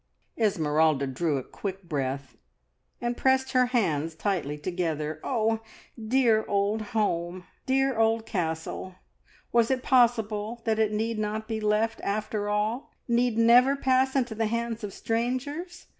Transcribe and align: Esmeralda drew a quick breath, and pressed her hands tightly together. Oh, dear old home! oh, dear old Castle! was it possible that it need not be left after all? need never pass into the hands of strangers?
Esmeralda 0.35 1.05
drew 1.05 1.37
a 1.37 1.43
quick 1.43 1.83
breath, 1.83 2.35
and 2.99 3.15
pressed 3.15 3.51
her 3.51 3.67
hands 3.67 4.15
tightly 4.15 4.57
together. 4.57 5.19
Oh, 5.23 5.59
dear 6.07 6.43
old 6.47 6.81
home! 6.97 7.43
oh, 7.45 7.51
dear 7.67 7.95
old 7.95 8.25
Castle! 8.25 8.95
was 9.51 9.69
it 9.69 9.83
possible 9.83 10.59
that 10.65 10.79
it 10.79 10.91
need 10.91 11.19
not 11.19 11.47
be 11.47 11.61
left 11.61 12.01
after 12.03 12.49
all? 12.49 12.91
need 13.07 13.37
never 13.37 13.75
pass 13.75 14.15
into 14.15 14.33
the 14.33 14.47
hands 14.47 14.83
of 14.83 14.91
strangers? 14.91 15.85